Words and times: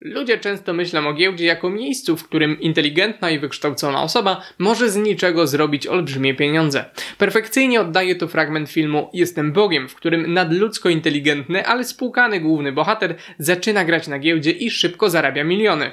Ludzie 0.00 0.38
często 0.38 0.72
myślą 0.72 1.08
o 1.08 1.12
giełdzie 1.12 1.44
jako 1.44 1.70
miejscu, 1.70 2.16
w 2.16 2.24
którym 2.24 2.60
inteligentna 2.60 3.30
i 3.30 3.38
wykształcona 3.38 4.02
osoba 4.02 4.42
może 4.58 4.90
z 4.90 4.96
niczego 4.96 5.46
zrobić 5.46 5.86
olbrzymie 5.86 6.34
pieniądze. 6.34 6.84
Perfekcyjnie 7.18 7.80
oddaje 7.80 8.14
to 8.14 8.28
fragment 8.28 8.70
filmu 8.70 9.10
Jestem 9.12 9.52
Bogiem, 9.52 9.88
w 9.88 9.94
którym 9.94 10.32
nadludzko 10.32 10.88
inteligentny, 10.88 11.66
ale 11.66 11.84
spłukany 11.84 12.40
główny 12.40 12.72
bohater 12.72 13.14
zaczyna 13.38 13.84
grać 13.84 14.08
na 14.08 14.18
giełdzie 14.18 14.50
i 14.50 14.70
szybko 14.70 15.10
zarabia 15.10 15.44
miliony. 15.44 15.90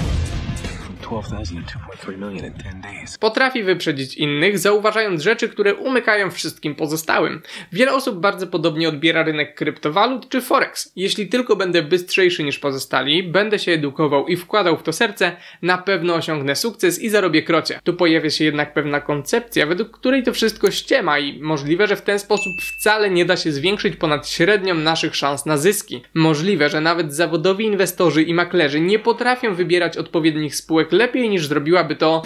Potrafi 3.19 3.63
wyprzedzić 3.63 4.17
innych, 4.17 4.59
zauważając 4.59 5.21
rzeczy, 5.21 5.49
które 5.49 5.75
umykają 5.75 6.31
wszystkim 6.31 6.75
pozostałym. 6.75 7.41
Wiele 7.71 7.93
osób 7.93 8.19
bardzo 8.19 8.47
podobnie 8.47 8.89
odbiera 8.89 9.23
rynek 9.23 9.55
kryptowalut 9.55 10.29
czy 10.29 10.41
forex. 10.41 10.91
Jeśli 10.95 11.27
tylko 11.27 11.55
będę 11.55 11.81
bystrzejszy 11.83 12.43
niż 12.43 12.59
pozostali, 12.59 13.23
będę 13.23 13.59
się 13.59 13.71
edukował 13.71 14.27
i 14.27 14.37
wkładał 14.37 14.77
w 14.77 14.83
to 14.83 14.93
serce, 14.93 15.35
na 15.61 15.77
pewno 15.77 16.15
osiągnę 16.15 16.55
sukces 16.55 17.01
i 17.01 17.09
zarobię 17.09 17.43
krocie. 17.43 17.79
Tu 17.83 17.93
pojawia 17.93 18.29
się 18.29 18.43
jednak 18.43 18.73
pewna 18.73 19.01
koncepcja, 19.01 19.65
według 19.65 19.91
której 19.91 20.23
to 20.23 20.33
wszystko 20.33 20.71
ściema 20.71 21.19
i 21.19 21.39
możliwe, 21.41 21.87
że 21.87 21.95
w 21.95 22.01
ten 22.01 22.19
sposób 22.19 22.53
wcale 22.61 23.09
nie 23.09 23.25
da 23.25 23.37
się 23.37 23.51
zwiększyć 23.51 23.95
ponad 23.95 24.29
średnią 24.29 24.75
naszych 24.75 25.15
szans 25.15 25.45
na 25.45 25.57
zyski. 25.57 26.01
Możliwe, 26.13 26.69
że 26.69 26.81
nawet 26.81 27.13
zawodowi 27.13 27.65
inwestorzy 27.65 28.23
i 28.23 28.33
maklerzy 28.33 28.81
nie 28.81 28.99
potrafią 28.99 29.55
wybierać 29.55 29.97
odpowiednich 29.97 30.55
spółek 30.55 30.91
lepiej 30.95 31.29
niż 31.29 31.47
zrobiłaby 31.47 31.95
to 31.95 32.21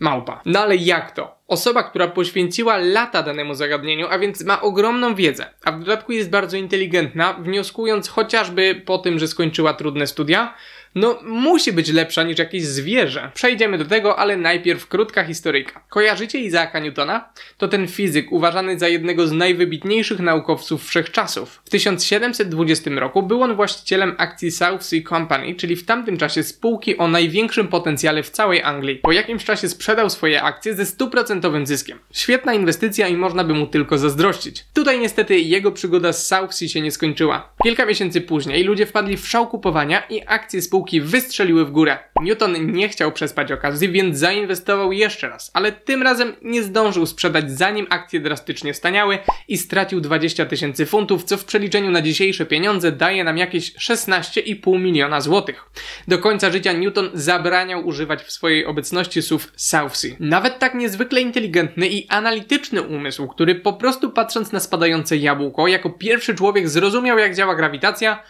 małpa. 0.00 0.40
No 0.46 0.60
ale 0.60 0.76
jak 0.76 1.10
to? 1.10 1.34
Osoba, 1.48 1.82
która 1.82 2.08
poświęciła 2.08 2.76
lata 2.76 3.22
danemu 3.22 3.54
zagadnieniu, 3.54 4.06
a 4.10 4.18
więc 4.18 4.44
ma 4.44 4.60
ogromną 4.60 5.14
wiedzę, 5.14 5.46
a 5.64 5.72
w 5.72 5.78
dodatku 5.78 6.12
jest 6.12 6.30
bardzo 6.30 6.56
inteligentna, 6.56 7.32
wnioskując 7.32 8.08
chociażby 8.08 8.82
po 8.86 8.98
tym, 8.98 9.18
że 9.18 9.28
skończyła 9.28 9.74
trudne 9.74 10.06
studia, 10.06 10.54
no 10.94 11.18
musi 11.22 11.72
być 11.72 11.92
lepsza 11.92 12.22
niż 12.22 12.38
jakieś 12.38 12.64
zwierzę. 12.64 13.30
Przejdziemy 13.34 13.78
do 13.78 13.84
tego, 13.84 14.18
ale 14.18 14.36
najpierw 14.36 14.86
krótka 14.86 15.24
historyjka. 15.24 15.84
Kojarzycie 15.88 16.38
Isaaca 16.38 16.78
Newtona? 16.78 17.32
To 17.58 17.68
ten 17.68 17.88
fizyk 17.88 18.32
uważany 18.32 18.78
za 18.78 18.88
jednego 18.88 19.26
z 19.26 19.32
najwybitniejszych 19.32 20.20
naukowców 20.20 20.86
wszechczasów. 20.86 21.60
W 21.64 21.70
1720 21.70 22.90
roku 22.90 23.22
był 23.22 23.42
on 23.42 23.56
właścicielem 23.56 24.14
akcji 24.18 24.50
South 24.50 24.82
Sea 24.82 25.00
Company, 25.08 25.54
czyli 25.54 25.76
w 25.76 25.86
tamtym 25.86 26.16
czasie 26.16 26.42
spółki 26.42 26.98
o 26.98 27.08
największym 27.08 27.68
potencjale 27.68 28.22
w 28.22 28.30
całej 28.30 28.62
Anglii. 28.62 28.96
Po 28.96 29.12
jakimś 29.12 29.44
czasie 29.44 29.68
sprzedał 29.68 30.10
swoje 30.10 30.42
akcje 30.42 30.74
ze 30.74 30.86
stuprocentowym 30.86 31.66
zyskiem. 31.66 31.98
Świetna 32.12 32.54
inwestycja 32.54 33.08
i 33.08 33.16
można 33.16 33.44
by 33.44 33.54
mu 33.54 33.66
tylko 33.66 33.98
zazdrościć. 33.98 34.64
Tutaj 34.74 35.00
niestety 35.00 35.38
jego 35.38 35.72
przygoda 35.72 36.12
z 36.12 36.26
South 36.26 36.54
Sea 36.54 36.68
się 36.68 36.80
nie 36.80 36.90
skończyła. 36.90 37.52
Kilka 37.62 37.86
miesięcy 37.86 38.20
później 38.20 38.64
ludzie 38.64 38.86
wpadli 38.86 39.16
w 39.16 39.28
szał 39.28 39.46
kupowania 39.46 40.02
i 40.10 40.22
akcje 40.26 40.62
spółki 40.62 40.81
spółki 40.82 41.00
wystrzeliły 41.00 41.64
w 41.64 41.70
górę. 41.70 41.98
Newton 42.22 42.72
nie 42.72 42.88
chciał 42.88 43.12
przespać 43.12 43.52
okazji, 43.52 43.88
więc 43.88 44.18
zainwestował 44.18 44.92
jeszcze 44.92 45.28
raz, 45.28 45.50
ale 45.54 45.72
tym 45.72 46.02
razem 46.02 46.32
nie 46.42 46.62
zdążył 46.62 47.06
sprzedać 47.06 47.50
zanim 47.50 47.86
akcje 47.90 48.20
drastycznie 48.20 48.74
staniały 48.74 49.18
i 49.48 49.58
stracił 49.58 50.00
20 50.00 50.46
tysięcy 50.46 50.86
funtów, 50.86 51.24
co 51.24 51.36
w 51.36 51.44
przeliczeniu 51.44 51.90
na 51.90 52.02
dzisiejsze 52.02 52.46
pieniądze 52.46 52.92
daje 52.92 53.24
nam 53.24 53.38
jakieś 53.38 53.74
16,5 53.74 54.80
miliona 54.80 55.20
złotych. 55.20 55.64
Do 56.08 56.18
końca 56.18 56.50
życia 56.50 56.72
Newton 56.72 57.10
zabraniał 57.14 57.86
używać 57.86 58.22
w 58.22 58.32
swojej 58.32 58.66
obecności 58.66 59.22
słów 59.22 59.52
South 59.56 59.96
Sea. 59.96 60.10
Nawet 60.20 60.58
tak 60.58 60.74
niezwykle 60.74 61.20
inteligentny 61.20 61.88
i 61.88 62.08
analityczny 62.08 62.82
umysł, 62.82 63.28
który 63.28 63.54
po 63.54 63.72
prostu 63.72 64.10
patrząc 64.10 64.52
na 64.52 64.60
spadające 64.60 65.16
jabłko, 65.16 65.68
jako 65.68 65.90
pierwszy 65.90 66.34
człowiek 66.34 66.68
zrozumiał 66.68 67.18
jak 67.18 67.34
działa 67.34 67.54
grawitacja, 67.54 68.22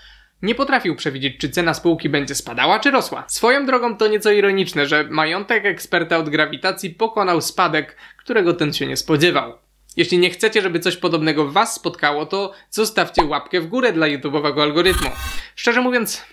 nie 0.42 0.54
potrafił 0.54 0.96
przewidzieć, 0.96 1.38
czy 1.38 1.48
cena 1.48 1.74
spółki 1.74 2.08
będzie 2.08 2.34
spadała, 2.34 2.80
czy 2.80 2.90
rosła. 2.90 3.24
Swoją 3.28 3.66
drogą 3.66 3.96
to 3.96 4.08
nieco 4.08 4.30
ironiczne, 4.30 4.86
że 4.86 5.04
majątek 5.10 5.64
eksperta 5.64 6.18
od 6.18 6.28
grawitacji 6.28 6.90
pokonał 6.90 7.40
spadek, 7.40 7.96
którego 8.16 8.54
ten 8.54 8.72
się 8.72 8.86
nie 8.86 8.96
spodziewał. 8.96 9.58
Jeśli 9.96 10.18
nie 10.18 10.30
chcecie, 10.30 10.62
żeby 10.62 10.80
coś 10.80 10.96
podobnego 10.96 11.50
was 11.50 11.74
spotkało, 11.74 12.26
to 12.26 12.52
zostawcie 12.70 13.24
łapkę 13.24 13.60
w 13.60 13.66
górę 13.66 13.92
dla 13.92 14.06
YouTube'owego 14.06 14.62
algorytmu. 14.62 15.10
Szczerze 15.56 15.80
mówiąc, 15.80 16.24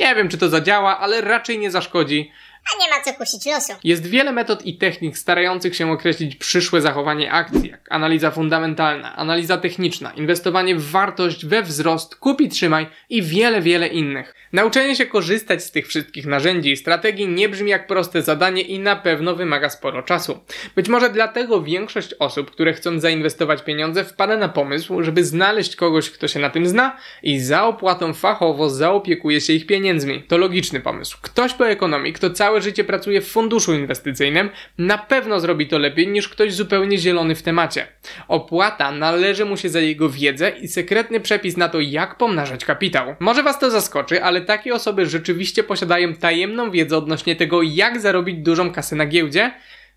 nie 0.00 0.14
wiem, 0.14 0.28
czy 0.28 0.38
to 0.38 0.48
zadziała, 0.48 0.98
ale 0.98 1.20
raczej 1.20 1.58
nie 1.58 1.70
zaszkodzi, 1.70 2.30
a 2.64 2.82
nie 2.82 2.90
ma 2.90 3.04
co 3.04 3.12
kusić 3.12 3.46
losu. 3.46 3.72
Jest 3.84 4.06
wiele 4.06 4.32
metod 4.32 4.66
i 4.66 4.78
technik 4.78 5.18
starających 5.18 5.76
się 5.76 5.92
określić 5.92 6.36
przyszłe 6.36 6.80
zachowanie 6.80 7.32
akcji, 7.32 7.70
jak 7.70 7.86
analiza 7.90 8.30
fundamentalna, 8.30 9.16
analiza 9.16 9.58
techniczna, 9.58 10.12
inwestowanie 10.12 10.76
w 10.76 10.90
wartość, 10.90 11.46
we 11.46 11.62
wzrost, 11.62 12.16
kupi 12.16 12.48
trzymaj 12.48 12.86
i 13.10 13.22
wiele, 13.22 13.60
wiele 13.60 13.88
innych. 13.88 14.34
Nauczenie 14.52 14.96
się 14.96 15.06
korzystać 15.06 15.64
z 15.64 15.70
tych 15.70 15.88
wszystkich 15.88 16.26
narzędzi 16.26 16.72
i 16.72 16.76
strategii 16.76 17.28
nie 17.28 17.48
brzmi 17.48 17.70
jak 17.70 17.86
proste 17.86 18.22
zadanie 18.22 18.62
i 18.62 18.78
na 18.78 18.96
pewno 18.96 19.34
wymaga 19.34 19.70
sporo 19.70 20.02
czasu. 20.02 20.40
Być 20.76 20.88
może 20.88 21.10
dlatego 21.10 21.62
większość 21.62 22.14
osób, 22.18 22.50
które 22.50 22.72
chcą 22.72 23.00
zainwestować 23.00 23.62
pieniądze, 23.62 24.04
wpada 24.04 24.36
na 24.36 24.48
pomysł, 24.48 25.02
żeby 25.02 25.24
znaleźć 25.24 25.76
kogoś, 25.76 26.10
kto 26.10 26.28
się 26.28 26.40
na 26.40 26.50
tym 26.50 26.66
zna 26.66 26.96
i 27.22 27.40
za 27.40 27.64
opłatą 27.64 28.14
fachowo 28.14 28.70
zaopiekuje 28.70 29.40
się 29.40 29.52
ich 29.52 29.66
pieniędzmi. 29.66 30.22
To 30.22 30.38
logiczny 30.38 30.80
pomysł. 30.80 31.18
Ktoś 31.22 31.54
po 31.54 31.68
ekonomii, 31.68 32.12
kto 32.12 32.30
cały 32.30 32.51
całe 32.52 32.62
życie 32.62 32.84
pracuje 32.84 33.20
w 33.20 33.28
funduszu 33.28 33.74
inwestycyjnym, 33.74 34.50
na 34.78 34.98
pewno 34.98 35.40
zrobi 35.40 35.68
to 35.68 35.78
lepiej 35.78 36.08
niż 36.08 36.28
ktoś 36.28 36.54
zupełnie 36.54 36.98
zielony 36.98 37.34
w 37.34 37.42
temacie. 37.42 37.86
Opłata 38.28 38.92
należy 38.92 39.44
mu 39.44 39.56
się 39.56 39.68
za 39.68 39.80
jego 39.80 40.08
wiedzę 40.08 40.50
i 40.50 40.68
sekretny 40.68 41.20
przepis 41.20 41.56
na 41.56 41.68
to, 41.68 41.80
jak 41.80 42.18
pomnażać 42.18 42.64
kapitał. 42.64 43.14
Może 43.20 43.42
Was 43.42 43.58
to 43.58 43.70
zaskoczy, 43.70 44.24
ale 44.24 44.40
takie 44.40 44.74
osoby 44.74 45.06
rzeczywiście 45.06 45.62
posiadają 45.62 46.14
tajemną 46.14 46.70
wiedzę 46.70 46.96
odnośnie 46.96 47.36
tego, 47.36 47.62
jak 47.62 48.00
zarobić 48.00 48.38
dużą 48.38 48.72
kasę 48.72 48.96
na 48.96 49.06
giełdzie, 49.06 49.52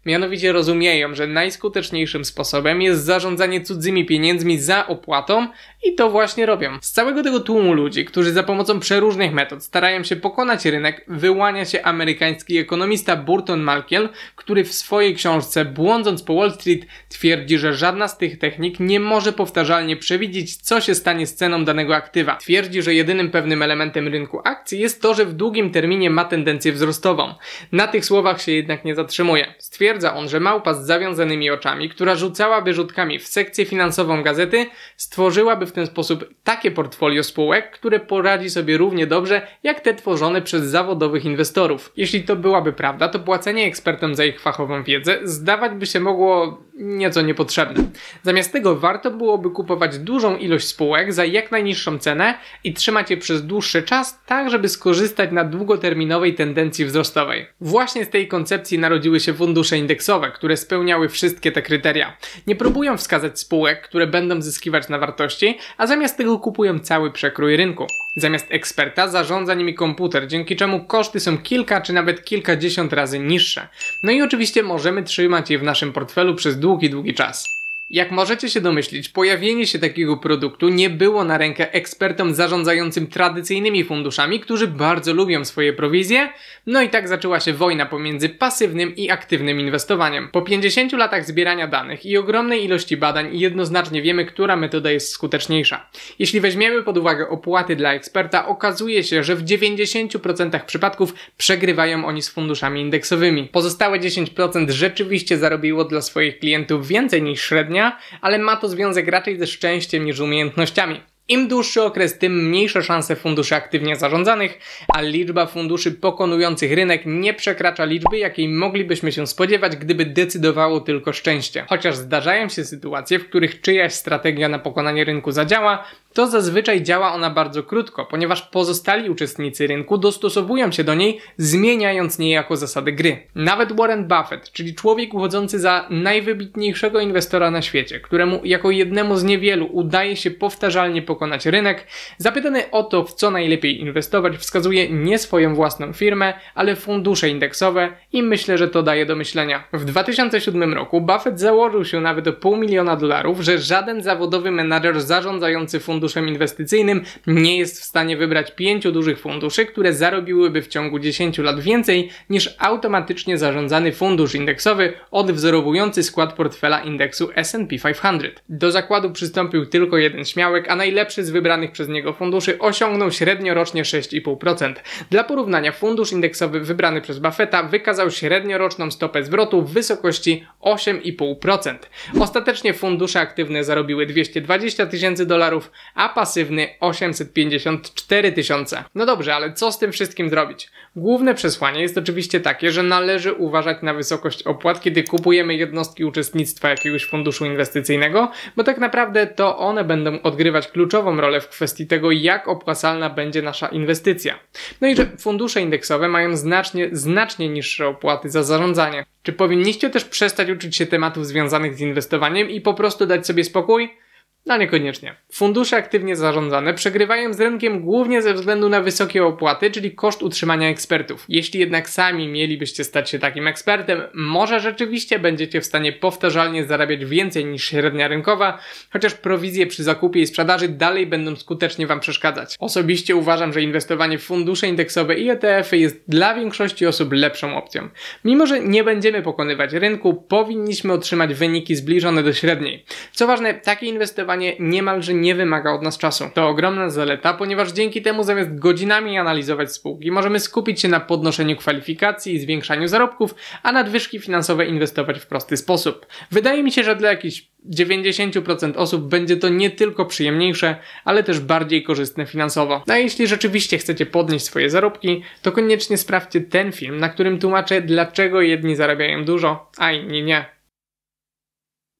Mianowicie 0.05 0.51
rozumieją, 0.51 1.15
że 1.15 1.27
najskuteczniejszym 1.27 2.25
sposobem 2.25 2.81
jest 2.81 3.03
zarządzanie 3.03 3.61
cudzymi 3.61 4.05
pieniędzmi 4.05 4.59
za 4.59 4.87
opłatą 4.87 5.47
i 5.83 5.95
to 5.95 6.09
właśnie 6.09 6.45
robią. 6.45 6.77
Z 6.81 6.91
całego 6.91 7.23
tego 7.23 7.39
tłumu 7.39 7.73
ludzi, 7.73 8.05
którzy 8.05 8.31
za 8.31 8.43
pomocą 8.43 8.79
przeróżnych 8.79 9.33
metod 9.33 9.63
starają 9.63 10.03
się 10.03 10.15
pokonać 10.15 10.65
rynek, 10.65 11.05
wyłania 11.07 11.65
się 11.65 11.83
amerykański 11.83 12.57
ekonomista 12.57 13.15
Burton 13.15 13.59
Malkiel, 13.59 14.09
który 14.35 14.63
w 14.63 14.73
swojej 14.73 15.15
książce 15.15 15.65
Błądząc 15.65 16.23
po 16.23 16.35
Wall 16.35 16.51
Street 16.51 16.85
twierdzi, 17.09 17.57
że 17.57 17.73
żadna 17.73 18.07
z 18.07 18.17
tych 18.17 18.39
technik 18.39 18.79
nie 18.79 18.99
może 18.99 19.33
powtarzalnie 19.33 19.97
przewidzieć, 19.97 20.55
co 20.57 20.81
się 20.81 20.95
stanie 20.95 21.27
z 21.27 21.35
ceną 21.35 21.65
danego 21.65 21.95
aktywa. 21.95 22.35
Twierdzi, 22.35 22.81
że 22.81 22.93
jedynym 22.93 23.31
pewnym 23.31 23.61
elementem 23.61 24.07
rynku 24.07 24.41
akcji 24.43 24.79
jest 24.79 25.01
to, 25.01 25.13
że 25.13 25.25
w 25.25 25.33
długim 25.33 25.71
terminie 25.71 26.09
ma 26.09 26.25
tendencję 26.25 26.71
wzrostową. 26.71 27.33
Na 27.71 27.87
tych 27.87 28.05
słowach 28.05 28.41
się 28.41 28.51
jednak 28.51 28.85
nie 28.85 28.95
zatrzymuje. 28.95 29.53
Stwierdza, 29.59 29.94
Stwierdza 29.95 30.15
on, 30.15 30.29
że 30.29 30.39
małpa 30.39 30.73
z 30.73 30.85
zawiązanymi 30.85 31.49
oczami, 31.49 31.89
która 31.89 32.15
rzucałaby 32.15 32.73
rzutkami 32.73 33.19
w 33.19 33.27
sekcję 33.27 33.65
finansową 33.65 34.23
gazety, 34.23 34.65
stworzyłaby 34.97 35.65
w 35.65 35.71
ten 35.71 35.87
sposób 35.87 36.25
takie 36.43 36.71
portfolio 36.71 37.23
spółek, 37.23 37.71
które 37.71 37.99
poradzi 37.99 38.49
sobie 38.49 38.77
równie 38.77 39.07
dobrze 39.07 39.47
jak 39.63 39.79
te 39.79 39.93
tworzone 39.93 40.41
przez 40.41 40.63
zawodowych 40.63 41.25
inwestorów. 41.25 41.91
Jeśli 41.97 42.23
to 42.23 42.35
byłaby 42.35 42.73
prawda, 42.73 43.07
to 43.07 43.19
płacenie 43.19 43.65
ekspertom 43.65 44.15
za 44.15 44.25
ich 44.25 44.41
fachową 44.41 44.83
wiedzę 44.83 45.19
zdawać 45.23 45.71
by 45.71 45.85
się 45.85 45.99
mogło 45.99 46.63
nieco 46.75 47.21
niepotrzebne. 47.21 47.83
Zamiast 48.23 48.51
tego 48.51 48.75
warto 48.75 49.11
byłoby 49.11 49.49
kupować 49.49 49.99
dużą 49.99 50.37
ilość 50.37 50.67
spółek 50.67 51.13
za 51.13 51.25
jak 51.25 51.51
najniższą 51.51 51.97
cenę 51.97 52.37
i 52.63 52.73
trzymać 52.73 53.11
je 53.11 53.17
przez 53.17 53.45
dłuższy 53.45 53.83
czas, 53.83 54.19
tak 54.25 54.49
żeby 54.49 54.69
skorzystać 54.69 55.31
na 55.31 55.43
długoterminowej 55.43 56.35
tendencji 56.35 56.85
wzrostowej. 56.85 57.47
Właśnie 57.61 58.05
z 58.05 58.09
tej 58.09 58.27
koncepcji 58.27 58.79
narodziły 58.79 59.19
się 59.19 59.33
fundusze 59.33 59.77
indeksowe, 59.77 60.31
które 60.31 60.57
spełniały 60.57 61.09
wszystkie 61.09 61.51
te 61.51 61.61
kryteria. 61.61 62.17
Nie 62.47 62.55
próbują 62.55 62.97
wskazać 62.97 63.39
spółek, 63.39 63.81
które 63.81 64.07
będą 64.07 64.41
zyskiwać 64.41 64.89
na 64.89 64.97
wartości, 64.97 65.57
a 65.77 65.87
zamiast 65.87 66.17
tego 66.17 66.39
kupują 66.39 66.79
cały 66.79 67.11
przekrój 67.11 67.57
rynku. 67.57 67.87
Zamiast 68.15 68.47
eksperta 68.49 69.07
zarządza 69.07 69.53
nimi 69.53 69.73
komputer, 69.73 70.27
dzięki 70.27 70.55
czemu 70.55 70.85
koszty 70.85 71.19
są 71.19 71.37
kilka 71.37 71.81
czy 71.81 71.93
nawet 71.93 72.25
kilkadziesiąt 72.25 72.93
razy 72.93 73.19
niższe. 73.19 73.67
No 74.03 74.11
i 74.11 74.21
oczywiście 74.21 74.63
możemy 74.63 75.03
trzymać 75.03 75.49
je 75.49 75.59
w 75.59 75.63
naszym 75.63 75.93
portfelu 75.93 76.35
przez 76.35 76.59
długi, 76.59 76.89
długi 76.89 77.13
czas. 77.13 77.64
Jak 77.89 78.11
możecie 78.11 78.49
się 78.49 78.61
domyślić, 78.61 79.09
pojawienie 79.09 79.67
się 79.67 79.79
takiego 79.79 80.17
produktu 80.17 80.69
nie 80.69 80.89
było 80.89 81.23
na 81.23 81.37
rękę 81.37 81.73
ekspertom 81.73 82.33
zarządzającym 82.33 83.07
tradycyjnymi 83.07 83.83
funduszami, 83.83 84.39
którzy 84.39 84.67
bardzo 84.67 85.13
lubią 85.13 85.45
swoje 85.45 85.73
prowizje, 85.73 86.29
no 86.65 86.81
i 86.81 86.89
tak 86.89 87.07
zaczęła 87.07 87.39
się 87.39 87.53
wojna 87.53 87.85
pomiędzy 87.85 88.29
pasywnym 88.29 88.95
i 88.95 89.11
aktywnym 89.11 89.59
inwestowaniem. 89.59 90.29
Po 90.31 90.41
50 90.41 90.93
latach 90.93 91.25
zbierania 91.25 91.67
danych 91.67 92.05
i 92.05 92.17
ogromnej 92.17 92.65
ilości 92.65 92.97
badań 92.97 93.37
jednoznacznie 93.37 94.01
wiemy, 94.01 94.25
która 94.25 94.55
metoda 94.55 94.91
jest 94.91 95.11
skuteczniejsza. 95.11 95.89
Jeśli 96.19 96.39
weźmiemy 96.39 96.83
pod 96.83 96.97
uwagę 96.97 97.29
opłaty 97.29 97.75
dla 97.75 97.93
eksperta, 97.93 98.47
okazuje 98.47 99.03
się, 99.03 99.23
że 99.23 99.35
w 99.35 99.43
90% 99.43 100.59
przypadków 100.65 101.13
przegrywają 101.37 102.05
oni 102.05 102.21
z 102.21 102.29
funduszami 102.29 102.81
indeksowymi. 102.81 103.49
Pozostałe 103.51 103.99
10% 103.99 104.69
rzeczywiście 104.69 105.37
zarobiło 105.37 105.83
dla 105.83 106.01
swoich 106.01 106.39
klientów 106.39 106.87
więcej 106.87 107.21
niż 107.21 107.41
średnio 107.41 107.74
ale 108.21 108.39
ma 108.39 108.55
to 108.55 108.67
związek 108.67 109.07
raczej 109.07 109.37
ze 109.37 109.47
szczęściem 109.47 110.05
niż 110.05 110.19
umiejętnościami. 110.19 111.01
Im 111.27 111.47
dłuższy 111.47 111.83
okres, 111.83 112.17
tym 112.17 112.47
mniejsze 112.47 112.83
szanse 112.83 113.15
funduszy 113.15 113.55
aktywnie 113.55 113.95
zarządzanych, 113.95 114.59
a 114.93 115.01
liczba 115.01 115.45
funduszy 115.45 115.91
pokonujących 115.91 116.71
rynek 116.71 117.01
nie 117.05 117.33
przekracza 117.33 117.85
liczby, 117.85 118.17
jakiej 118.17 118.49
moglibyśmy 118.49 119.11
się 119.11 119.27
spodziewać, 119.27 119.75
gdyby 119.75 120.05
decydowało 120.05 120.79
tylko 120.79 121.13
szczęście. 121.13 121.65
Chociaż 121.69 121.95
zdarzają 121.95 122.49
się 122.49 122.63
sytuacje, 122.65 123.19
w 123.19 123.29
których 123.29 123.61
czyjaś 123.61 123.93
strategia 123.93 124.49
na 124.49 124.59
pokonanie 124.59 125.03
rynku 125.03 125.31
zadziała, 125.31 125.83
to 126.15 126.27
zazwyczaj 126.27 126.83
działa 126.83 127.13
ona 127.13 127.29
bardzo 127.29 127.63
krótko, 127.63 128.05
ponieważ 128.05 128.41
pozostali 128.41 129.09
uczestnicy 129.09 129.67
rynku 129.67 129.97
dostosowują 129.97 130.71
się 130.71 130.83
do 130.83 130.95
niej, 130.95 131.19
zmieniając 131.37 132.19
niejako 132.19 132.55
zasady 132.55 132.91
gry. 132.91 133.27
Nawet 133.35 133.77
Warren 133.77 134.07
Buffett, 134.07 134.51
czyli 134.51 134.75
człowiek 134.75 135.13
uchodzący 135.13 135.59
za 135.59 135.87
najwybitniejszego 135.89 136.99
inwestora 136.99 137.51
na 137.51 137.61
świecie, 137.61 137.99
któremu 137.99 138.41
jako 138.43 138.71
jednemu 138.71 139.15
z 139.15 139.23
niewielu 139.23 139.69
udaje 139.71 140.15
się 140.15 140.31
powtarzalnie 140.31 141.01
pokonać 141.01 141.45
rynek, 141.45 141.87
zapytany 142.17 142.71
o 142.71 142.83
to, 142.83 143.03
w 143.03 143.13
co 143.13 143.31
najlepiej 143.31 143.81
inwestować, 143.81 144.37
wskazuje 144.37 144.89
nie 144.89 145.19
swoją 145.19 145.55
własną 145.55 145.93
firmę, 145.93 146.33
ale 146.55 146.75
fundusze 146.75 147.29
indeksowe 147.29 147.89
i 148.13 148.23
myślę, 148.23 148.57
że 148.57 148.67
to 148.67 148.83
daje 148.83 149.05
do 149.05 149.15
myślenia. 149.15 149.63
W 149.73 149.85
2007 149.85 150.73
roku 150.73 151.01
Buffett 151.01 151.39
założył 151.39 151.85
się 151.85 152.01
nawet 152.01 152.27
o 152.27 152.33
pół 152.33 152.57
miliona 152.57 152.95
dolarów, 152.95 153.41
że 153.41 153.59
żaden 153.59 154.03
zawodowy 154.03 154.51
menadżer 154.51 155.01
zarządzający 155.01 155.79
fundusz 155.79 156.04
funduszem 156.05 156.27
inwestycyjnym 156.27 157.01
nie 157.27 157.57
jest 157.57 157.81
w 157.81 157.83
stanie 157.83 158.17
wybrać 158.17 158.51
pięciu 158.51 158.91
dużych 158.91 159.19
funduszy, 159.19 159.65
które 159.65 159.93
zarobiłyby 159.93 160.61
w 160.61 160.67
ciągu 160.67 160.99
10 160.99 161.37
lat 161.37 161.59
więcej 161.59 162.09
niż 162.29 162.55
automatycznie 162.57 163.37
zarządzany 163.37 163.91
fundusz 163.91 164.35
indeksowy 164.35 164.93
odwzorowujący 165.11 166.03
skład 166.03 166.33
portfela 166.33 166.79
indeksu 166.79 167.29
S&P 167.35 167.67
500. 167.67 168.43
Do 168.49 168.71
zakładu 168.71 169.11
przystąpił 169.11 169.65
tylko 169.65 169.97
jeden 169.97 170.25
śmiałek, 170.25 170.69
a 170.69 170.75
najlepszy 170.75 171.23
z 171.23 171.29
wybranych 171.29 171.71
przez 171.71 171.87
niego 171.87 172.13
funduszy 172.13 172.59
osiągnął 172.59 173.11
średnio 173.11 173.53
rocznie 173.53 173.83
6,5%. 173.83 174.73
Dla 175.09 175.23
porównania 175.23 175.71
fundusz 175.71 176.11
indeksowy 176.11 176.59
wybrany 176.59 177.01
przez 177.01 177.19
Buffetta 177.19 177.63
wykazał 177.63 178.11
średnioroczną 178.11 178.91
stopę 178.91 179.23
zwrotu 179.23 179.61
w 179.61 179.73
wysokości 179.73 180.45
8,5%. 180.65 181.77
Ostatecznie 182.19 182.73
fundusze 182.73 183.19
aktywne 183.19 183.63
zarobiły 183.63 184.05
220 184.05 184.85
tysięcy 184.85 185.25
dolarów, 185.25 185.71
a 185.95 186.09
pasywny 186.09 186.67
854 186.79 188.31
tysiące. 188.31 188.83
No 188.95 189.05
dobrze, 189.05 189.35
ale 189.35 189.53
co 189.53 189.71
z 189.71 189.79
tym 189.79 189.91
wszystkim 189.91 190.29
zrobić? 190.29 190.69
Główne 190.97 191.33
przesłanie 191.33 191.81
jest 191.81 191.97
oczywiście 191.97 192.39
takie, 192.39 192.71
że 192.71 192.83
należy 192.83 193.33
uważać 193.33 193.77
na 193.81 193.93
wysokość 193.93 194.43
opłat, 194.43 194.81
kiedy 194.81 195.03
kupujemy 195.03 195.55
jednostki 195.55 196.05
uczestnictwa 196.05 196.69
jakiegoś 196.69 197.05
funduszu 197.05 197.45
inwestycyjnego, 197.45 198.31
bo 198.55 198.63
tak 198.63 198.77
naprawdę 198.77 199.27
to 199.27 199.57
one 199.57 199.83
będą 199.83 200.21
odgrywać 200.21 200.67
kluczową 200.67 201.21
rolę 201.21 201.41
w 201.41 201.49
kwestii 201.49 201.87
tego, 201.87 202.11
jak 202.11 202.47
opłacalna 202.47 203.09
będzie 203.09 203.41
nasza 203.41 203.67
inwestycja. 203.67 204.39
No 204.81 204.87
i 204.87 204.95
że 204.95 205.05
fundusze 205.19 205.61
indeksowe 205.61 206.07
mają 206.07 206.35
znacznie, 206.35 206.89
znacznie 206.91 207.49
niższe 207.49 207.87
opłaty 207.87 208.29
za 208.29 208.43
zarządzanie. 208.43 209.05
Czy 209.23 209.33
powinniście 209.33 209.89
też 209.89 210.05
przestać 210.05 210.49
uczyć 210.49 210.75
się 210.75 210.85
tematów 210.85 211.27
związanych 211.27 211.75
z 211.75 211.81
inwestowaniem 211.81 212.49
i 212.49 212.61
po 212.61 212.73
prostu 212.73 213.05
dać 213.05 213.27
sobie 213.27 213.43
spokój? 213.43 214.04
No 214.47 214.57
niekoniecznie. 214.57 215.15
Fundusze 215.31 215.77
aktywnie 215.77 216.15
zarządzane 216.15 216.73
przegrywają 216.73 217.33
z 217.33 217.39
rynkiem 217.39 217.81
głównie 217.81 218.21
ze 218.21 218.33
względu 218.33 218.69
na 218.69 218.81
wysokie 218.81 219.25
opłaty, 219.25 219.71
czyli 219.71 219.91
koszt 219.91 220.23
utrzymania 220.23 220.69
ekspertów. 220.69 221.25
Jeśli 221.29 221.59
jednak 221.59 221.89
sami 221.89 222.27
mielibyście 222.27 222.83
stać 222.83 223.09
się 223.09 223.19
takim 223.19 223.47
ekspertem, 223.47 224.01
może 224.13 224.59
rzeczywiście 224.59 225.19
będziecie 225.19 225.61
w 225.61 225.65
stanie 225.65 225.93
powtarzalnie 225.93 226.65
zarabiać 226.65 227.05
więcej 227.05 227.45
niż 227.45 227.65
średnia 227.65 228.07
rynkowa, 228.07 228.59
chociaż 228.89 229.13
prowizje 229.13 229.67
przy 229.67 229.83
zakupie 229.83 230.21
i 230.21 230.27
sprzedaży 230.27 230.67
dalej 230.67 231.07
będą 231.07 231.35
skutecznie 231.35 231.87
Wam 231.87 231.99
przeszkadzać. 231.99 232.55
Osobiście 232.59 233.15
uważam, 233.15 233.53
że 233.53 233.61
inwestowanie 233.61 234.17
w 234.17 234.23
fundusze 234.23 234.67
indeksowe 234.67 235.15
i 235.15 235.29
ETF-y 235.29 235.77
jest 235.77 236.03
dla 236.07 236.35
większości 236.35 236.85
osób 236.85 237.13
lepszą 237.13 237.57
opcją. 237.57 237.89
Mimo, 238.25 238.47
że 238.47 238.59
nie 238.59 238.83
będziemy 238.83 239.21
pokonywać 239.21 239.73
rynku, 239.73 240.13
powinniśmy 240.13 240.93
otrzymać 240.93 241.33
wyniki 241.33 241.75
zbliżone 241.75 242.23
do 242.23 242.33
średniej. 242.33 242.85
Co 243.11 243.27
ważne, 243.27 243.53
takie 243.53 243.85
inwestowanie 243.85 244.34
niemalże 244.59 245.13
nie 245.13 245.35
wymaga 245.35 245.73
od 245.73 245.81
nas 245.81 245.97
czasu. 245.97 246.29
To 246.33 246.47
ogromna 246.47 246.89
zaleta, 246.89 247.33
ponieważ 247.33 247.71
dzięki 247.71 248.01
temu 248.01 248.23
zamiast 248.23 248.59
godzinami 248.59 249.17
analizować 249.17 249.73
spółki, 249.73 250.11
możemy 250.11 250.39
skupić 250.39 250.81
się 250.81 250.87
na 250.87 250.99
podnoszeniu 250.99 251.55
kwalifikacji 251.55 252.33
i 252.33 252.39
zwiększaniu 252.39 252.87
zarobków, 252.87 253.35
a 253.63 253.71
nadwyżki 253.71 254.19
finansowe 254.19 254.65
inwestować 254.65 255.19
w 255.19 255.27
prosty 255.27 255.57
sposób. 255.57 256.05
Wydaje 256.31 256.63
mi 256.63 256.71
się, 256.71 256.83
że 256.83 256.95
dla 256.95 257.09
jakichś 257.09 257.47
90% 257.69 258.77
osób 258.77 259.07
będzie 259.07 259.37
to 259.37 259.49
nie 259.49 259.69
tylko 259.69 260.05
przyjemniejsze, 260.05 260.75
ale 261.05 261.23
też 261.23 261.39
bardziej 261.39 261.83
korzystne 261.83 262.25
finansowo. 262.25 262.83
No 262.87 262.93
a 262.93 262.97
jeśli 262.97 263.27
rzeczywiście 263.27 263.77
chcecie 263.77 264.05
podnieść 264.05 264.45
swoje 264.45 264.69
zarobki, 264.69 265.23
to 265.41 265.51
koniecznie 265.51 265.97
sprawdźcie 265.97 266.41
ten 266.41 266.71
film, 266.71 266.97
na 266.97 267.09
którym 267.09 267.39
tłumaczę, 267.39 267.81
dlaczego 267.81 268.41
jedni 268.41 268.75
zarabiają 268.75 269.25
dużo, 269.25 269.71
a 269.77 269.91
inni 269.91 270.23
nie. 270.23 270.54